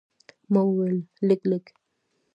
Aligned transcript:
ما 0.51 0.61
وویل، 0.67 0.97
لږ، 1.27 1.41
لږ. 1.51 1.63